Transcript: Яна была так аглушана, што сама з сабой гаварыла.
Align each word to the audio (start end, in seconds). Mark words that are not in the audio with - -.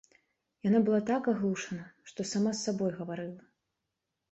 Яна 0.67 0.79
была 0.87 1.01
так 1.09 1.29
аглушана, 1.33 1.85
што 2.09 2.27
сама 2.31 2.51
з 2.57 2.65
сабой 2.65 2.91
гаварыла. 2.99 3.41